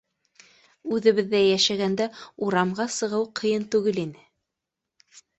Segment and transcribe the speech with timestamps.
[0.93, 2.07] Үҙебеҙҙә йәшәгәндә
[2.45, 4.25] урамға сығыу ҡыйын түгел ине.